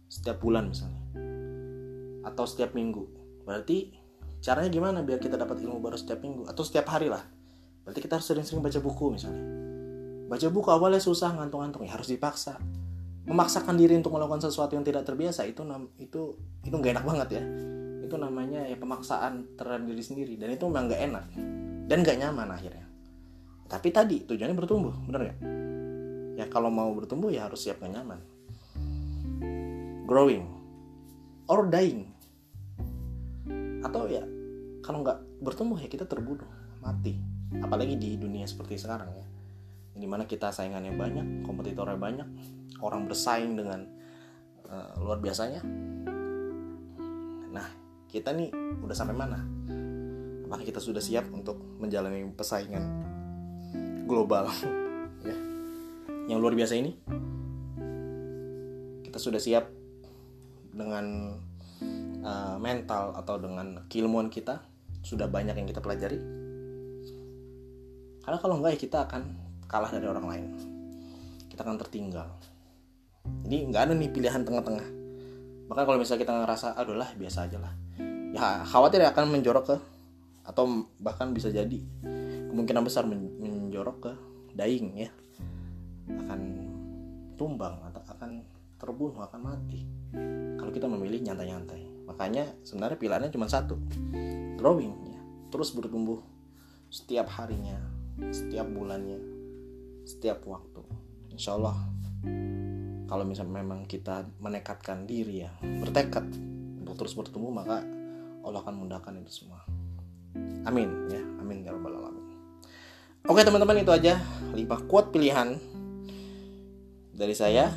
setiap 0.09 0.41
bulan 0.41 0.69
misalnya 0.69 1.04
atau 2.25 2.43
setiap 2.49 2.73
minggu. 2.73 3.05
Berarti 3.45 3.93
caranya 4.41 4.69
gimana 4.73 4.99
biar 5.05 5.21
kita 5.21 5.37
dapat 5.37 5.61
ilmu 5.61 5.77
baru 5.77 5.95
setiap 5.95 6.25
minggu 6.25 6.49
atau 6.49 6.65
setiap 6.65 6.89
hari 6.89 7.07
lah. 7.07 7.21
Berarti 7.85 8.01
kita 8.01 8.17
harus 8.17 8.25
sering-sering 8.25 8.65
baca 8.65 8.81
buku 8.81 9.05
misalnya. 9.13 9.45
Baca 10.25 10.47
buku 10.49 10.69
awalnya 10.73 10.97
susah 10.97 11.37
ngantung-ngantung 11.37 11.85
ya 11.85 11.93
harus 11.93 12.09
dipaksa. 12.09 12.57
Memaksakan 13.25 13.77
diri 13.77 13.93
untuk 13.97 14.13
melakukan 14.17 14.41
sesuatu 14.41 14.73
yang 14.73 14.85
tidak 14.85 15.05
terbiasa 15.05 15.45
itu 15.45 15.61
itu 16.01 16.21
itu 16.65 16.73
nggak 16.73 16.97
enak 16.97 17.05
banget 17.05 17.29
ya. 17.37 17.43
Itu 18.01 18.17
namanya 18.17 18.65
ya 18.65 18.77
pemaksaan 18.77 19.57
terhadap 19.57 19.85
diri 19.85 20.01
sendiri 20.01 20.33
dan 20.37 20.53
itu 20.53 20.65
memang 20.65 20.89
nggak 20.89 21.01
enak 21.13 21.25
dan 21.85 21.97
nggak 22.01 22.17
nyaman 22.21 22.49
akhirnya. 22.49 22.85
Tapi 23.65 23.89
tadi 23.89 24.21
tujuannya 24.25 24.53
bertumbuh, 24.57 24.93
bener 25.09 25.21
nggak? 25.29 25.39
Ya 26.37 26.45
kalau 26.49 26.69
mau 26.69 26.89
bertumbuh 26.93 27.33
ya 27.33 27.49
harus 27.49 27.65
siap 27.65 27.81
nyaman. 27.81 28.21
Growing 30.05 30.45
or 31.49 31.69
dying 31.69 32.14
atau 33.85 34.09
ya 34.09 34.25
kalau 34.81 35.05
nggak 35.05 35.41
bertumbuh 35.45 35.77
ya 35.77 35.85
kita 35.89 36.09
terbunuh 36.09 36.45
mati. 36.81 37.17
Apalagi 37.61 37.97
di 37.97 38.17
dunia 38.17 38.45
seperti 38.49 38.81
sekarang 38.81 39.09
ya. 39.13 39.25
Di 39.95 40.05
mana 40.09 40.25
kita 40.25 40.49
saingannya 40.49 40.93
banyak 40.93 41.45
kompetitornya 41.45 41.97
banyak 41.97 42.27
orang 42.81 43.05
bersaing 43.05 43.57
dengan 43.57 43.85
uh, 44.69 44.93
luar 45.01 45.21
biasanya. 45.21 45.61
Nah 47.49 47.67
kita 48.09 48.33
nih 48.33 48.49
udah 48.81 48.95
sampai 48.97 49.15
mana? 49.17 49.41
Apakah 50.45 50.65
kita 50.65 50.77
sudah 50.77 51.01
siap 51.01 51.25
untuk 51.33 51.57
menjalani 51.81 52.25
persaingan 52.33 52.83
global? 54.09 54.49
Ya. 55.25 55.33
Yang 56.29 56.37
luar 56.37 56.53
biasa 56.53 56.77
ini 56.77 57.01
kita 59.01 59.17
sudah 59.17 59.41
siap 59.41 59.73
dengan 60.69 61.33
uh, 62.25 62.57
mental 62.57 63.13
atau 63.13 63.37
dengan 63.37 63.85
keilmuan 63.85 64.27
kita 64.33 64.65
sudah 65.05 65.29
banyak 65.29 65.53
yang 65.53 65.69
kita 65.69 65.79
pelajari. 65.79 66.17
Karena 68.25 68.37
kalau 68.41 68.57
enggak 68.57 68.73
ya 68.75 68.79
kita 68.81 68.97
akan 69.05 69.21
kalah 69.69 69.93
dari 69.93 70.09
orang 70.09 70.25
lain. 70.25 70.45
Kita 71.45 71.61
akan 71.61 71.77
tertinggal. 71.77 72.25
Jadi 73.45 73.69
nggak 73.69 73.81
ada 73.85 73.93
nih 73.93 74.09
pilihan 74.09 74.41
tengah-tengah. 74.41 74.87
Bahkan 75.69 75.83
kalau 75.85 75.97
misalnya 76.01 76.21
kita 76.25 76.33
ngerasa 76.41 76.67
aduh 76.73 76.97
lah 76.97 77.09
biasa 77.13 77.45
aja 77.45 77.61
lah. 77.61 77.73
Ya 78.33 78.65
khawatir 78.65 79.05
ya 79.05 79.13
akan 79.13 79.29
menjorok 79.29 79.65
ke 79.69 79.77
atau 80.45 80.89
bahkan 81.01 81.33
bisa 81.33 81.49
jadi 81.49 81.79
kemungkinan 82.49 82.85
besar 82.85 83.05
menjorok 83.05 83.97
ke 84.09 84.11
dying 84.57 84.97
ya. 84.97 85.09
Akan 86.25 86.41
tumbang 87.37 87.77
atau 87.85 88.01
akan 88.09 88.41
terbunuh 88.81 89.21
akan 89.21 89.41
mati. 89.41 89.85
Kalau 90.57 90.71
kita 90.73 90.89
memilih 90.89 91.21
nyantai-nyantai 91.29 91.94
makanya 92.05 92.45
sebenarnya 92.61 92.97
pilihannya 93.01 93.31
cuma 93.33 93.49
satu 93.49 93.77
growing 94.55 94.93
ya 95.09 95.21
terus 95.49 95.73
bertumbuh 95.73 96.21
setiap 96.89 97.27
harinya 97.35 97.81
setiap 98.31 98.67
bulannya 98.71 99.19
setiap 100.05 100.45
waktu. 100.45 100.81
Insya 101.33 101.57
Allah 101.57 101.75
kalau 103.05 103.25
misalnya 103.27 103.61
memang 103.61 103.85
kita 103.85 104.25
menekatkan 104.41 105.05
diri 105.05 105.45
ya 105.45 105.51
bertekad 105.61 106.25
untuk 106.81 106.95
terus 106.97 107.13
bertumbuh 107.17 107.53
maka 107.53 107.81
Allah 108.45 108.61
akan 108.61 108.85
mudahkan 108.85 109.13
itu 109.21 109.43
semua. 109.43 109.65
Amin 110.65 111.09
ya 111.11 111.21
amin 111.41 111.65
ya 111.65 111.73
rabbal 111.73 111.97
alamin. 111.97 112.25
Oke 113.25 113.41
teman-teman 113.41 113.81
itu 113.81 113.91
aja. 113.91 114.21
Lima 114.53 114.77
quote 114.85 115.11
pilihan 115.11 115.57
dari 117.11 117.35
saya 117.35 117.73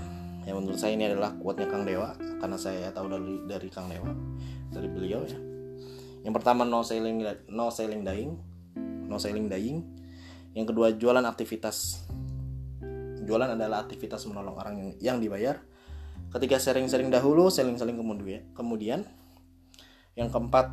yang 0.48 0.64
menurut 0.64 0.80
saya 0.80 0.96
ini 0.96 1.12
adalah 1.12 1.36
quote-nya 1.36 1.68
Kang 1.68 1.84
Dewa 1.84 2.16
karena 2.16 2.56
saya 2.56 2.88
tahu 2.88 3.12
dari 3.12 3.34
dari 3.44 3.68
Kang 3.68 3.92
Dewa 3.92 4.08
dari 4.72 4.88
beliau 4.88 5.20
ya 5.28 5.36
yang 6.24 6.32
pertama 6.32 6.64
no 6.64 6.80
selling 6.80 7.20
no 7.52 7.68
selling 7.68 8.00
dying 8.00 8.32
no 9.04 9.20
selling 9.20 9.52
dying 9.52 9.84
yang 10.56 10.64
kedua 10.64 10.96
jualan 10.96 11.22
aktivitas 11.28 12.08
Jualan 13.28 13.60
adalah 13.60 13.84
aktivitas 13.84 14.24
menolong 14.24 14.56
orang 14.56 14.74
yang, 14.80 14.90
yang 14.96 15.16
dibayar. 15.20 15.60
Ketiga 16.32 16.56
sharing-sharing 16.56 17.12
dahulu, 17.12 17.52
selling-selling 17.52 18.00
kemudian. 18.00 18.40
Kemudian 18.56 19.04
yang 20.16 20.32
keempat, 20.32 20.72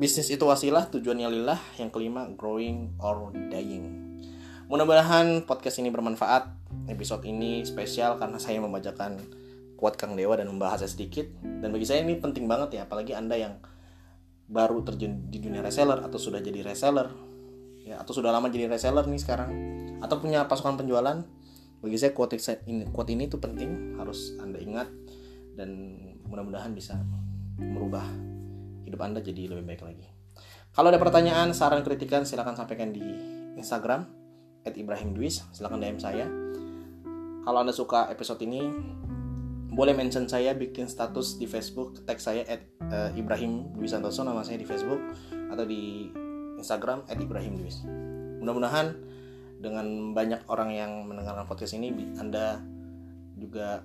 bisnis 0.00 0.32
itu 0.32 0.40
wasilah, 0.48 0.88
tujuannya 0.88 1.28
lillah. 1.28 1.60
Yang 1.76 1.92
kelima, 1.92 2.24
growing 2.32 2.96
or 2.96 3.28
dying. 3.52 3.84
Mudah-mudahan 4.72 5.44
podcast 5.44 5.76
ini 5.84 5.92
bermanfaat. 5.92 6.57
Episode 6.88 7.28
ini 7.28 7.62
spesial 7.68 8.16
karena 8.16 8.40
saya 8.40 8.64
membacakan 8.64 9.20
kuat 9.76 9.94
Kang 10.00 10.16
Dewa 10.16 10.34
dan 10.34 10.48
membahasnya 10.48 10.88
sedikit. 10.88 11.28
Dan 11.44 11.70
bagi 11.70 11.84
saya 11.84 12.02
ini 12.02 12.16
penting 12.16 12.48
banget 12.48 12.80
ya, 12.80 12.88
apalagi 12.88 13.12
Anda 13.12 13.36
yang 13.36 13.54
baru 14.48 14.80
terjun 14.82 15.28
di 15.28 15.38
dunia 15.38 15.60
reseller 15.60 16.00
atau 16.00 16.16
sudah 16.16 16.40
jadi 16.40 16.64
reseller. 16.64 17.12
Ya 17.84 18.00
atau 18.00 18.16
sudah 18.16 18.32
lama 18.32 18.48
jadi 18.48 18.68
reseller 18.68 19.04
nih 19.04 19.20
sekarang 19.20 19.50
atau 20.04 20.20
punya 20.20 20.44
pasukan 20.44 20.76
penjualan 20.76 21.24
bagi 21.78 21.96
saya 21.96 22.12
quote 22.12 22.36
ini 22.66 22.84
quote 22.90 23.14
ini 23.14 23.30
tuh 23.30 23.40
penting 23.40 23.96
harus 23.96 24.36
anda 24.42 24.60
ingat 24.60 24.90
dan 25.56 25.96
mudah-mudahan 26.28 26.76
bisa 26.76 27.00
merubah 27.56 28.04
hidup 28.84 29.00
anda 29.00 29.24
jadi 29.24 29.56
lebih 29.56 29.64
baik 29.64 29.82
lagi. 29.88 30.06
Kalau 30.74 30.92
ada 30.92 31.00
pertanyaan 31.00 31.56
saran 31.56 31.80
kritikan 31.80 32.28
silahkan 32.28 32.54
sampaikan 32.54 32.92
di 32.92 33.02
Instagram 33.56 34.04
Ibrahim 34.68 35.16
Dwis. 35.16 35.42
Silahkan 35.50 35.80
DM 35.80 35.98
saya 35.98 36.28
kalau 37.48 37.64
anda 37.64 37.72
suka 37.72 38.12
episode 38.12 38.44
ini 38.44 38.60
boleh 39.72 39.96
mention 39.96 40.28
saya 40.28 40.52
bikin 40.52 40.84
status 40.84 41.40
di 41.40 41.48
Facebook 41.48 41.96
tag 42.04 42.20
saya 42.20 42.44
at 42.44 42.60
uh, 42.92 43.08
Ibrahim 43.16 43.72
Dwi 43.72 43.88
Santoso 43.88 44.20
nama 44.20 44.44
saya 44.44 44.60
di 44.60 44.68
Facebook 44.68 45.00
atau 45.48 45.64
di 45.64 46.12
Instagram 46.60 47.08
at 47.08 47.16
Ibrahim 47.16 47.56
Dwis 47.56 47.88
mudah-mudahan 48.44 48.92
dengan 49.64 50.12
banyak 50.12 50.44
orang 50.52 50.76
yang 50.76 51.08
mendengarkan 51.08 51.48
podcast 51.48 51.72
ini 51.72 51.88
Anda 52.20 52.60
juga 53.40 53.80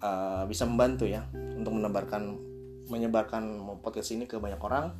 uh, 0.00 0.48
bisa 0.48 0.64
membantu 0.64 1.04
ya 1.04 1.28
untuk 1.60 1.76
menebarkan 1.76 2.40
menyebarkan 2.88 3.68
podcast 3.84 4.16
ini 4.16 4.24
ke 4.24 4.40
banyak 4.40 4.58
orang. 4.64 4.96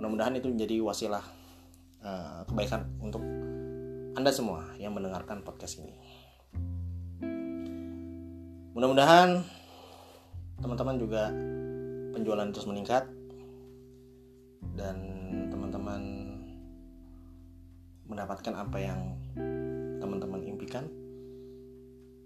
Mudah-mudahan 0.00 0.40
itu 0.40 0.48
menjadi 0.48 0.80
wasilah 0.80 1.22
uh, 2.00 2.40
kebaikan 2.48 2.88
untuk 3.04 3.20
Anda 4.16 4.32
semua 4.32 4.72
yang 4.80 4.96
mendengarkan 4.96 5.44
podcast 5.44 5.84
ini 5.84 5.92
mudah-mudahan 8.74 9.38
teman-teman 10.58 10.98
juga 10.98 11.30
penjualan 12.10 12.50
terus 12.50 12.66
meningkat 12.66 13.06
dan 14.74 14.98
teman-teman 15.46 16.02
mendapatkan 18.10 18.50
apa 18.50 18.78
yang 18.82 19.14
teman-teman 20.02 20.42
impikan 20.42 20.90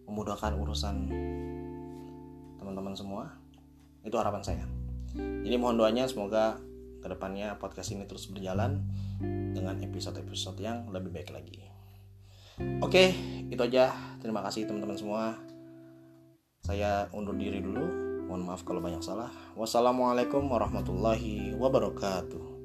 memudahkan 0.09 0.57
urusan 0.57 0.97
teman-teman 2.57 2.97
semua. 2.97 3.29
Itu 4.01 4.17
harapan 4.17 4.41
saya. 4.41 4.65
Jadi 5.13 5.55
mohon 5.61 5.77
doanya 5.77 6.09
semoga 6.09 6.57
ke 7.05 7.07
depannya 7.13 7.61
podcast 7.61 7.93
ini 7.93 8.09
terus 8.09 8.25
berjalan 8.33 8.89
dengan 9.53 9.77
episode-episode 9.85 10.59
yang 10.65 10.89
lebih 10.89 11.13
baik 11.13 11.29
lagi. 11.29 11.61
Oke 12.81 13.13
itu 13.53 13.61
aja. 13.61 13.93
Terima 14.25 14.41
kasih 14.41 14.65
teman-teman 14.65 14.97
semua 14.97 15.48
saya 16.68 17.09
undur 17.16 17.33
diri 17.33 17.64
dulu. 17.64 17.81
Mohon 18.28 18.52
maaf 18.52 18.61
kalau 18.61 18.85
banyak 18.85 19.00
salah. 19.00 19.33
Wassalamualaikum 19.57 20.44
warahmatullahi 20.52 21.57
wabarakatuh 21.57 22.58